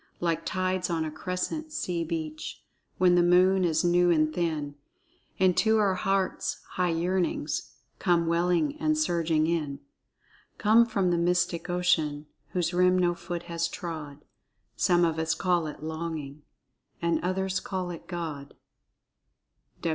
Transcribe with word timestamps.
"Like 0.19 0.47
tides 0.47 0.89
on 0.89 1.05
a 1.05 1.11
crescent 1.11 1.71
sea 1.71 2.03
beach, 2.03 2.63
When 2.97 3.13
the 3.13 3.21
moon 3.21 3.63
is 3.63 3.83
new 3.83 4.09
and 4.09 4.33
thin, 4.33 4.73
Into 5.37 5.77
our 5.77 5.93
hearts 5.93 6.59
high 6.71 6.89
yearnings 6.89 7.73
Come 7.99 8.25
welling 8.25 8.79
and 8.79 8.97
surging 8.97 9.45
in,— 9.45 9.79
Come 10.57 10.87
from 10.87 11.11
the 11.11 11.19
mystic 11.19 11.69
ocean 11.69 12.25
Whose 12.49 12.73
rim 12.73 12.97
no 12.97 13.13
foot 13.13 13.43
has 13.43 13.67
trod,— 13.67 14.25
Some 14.75 15.05
of 15.05 15.19
us 15.19 15.35
call 15.35 15.67
it 15.67 15.83
Longing, 15.83 16.41
And 16.99 17.23
others 17.23 17.59
call 17.59 17.91
it 17.91 18.07
God." 18.07 18.55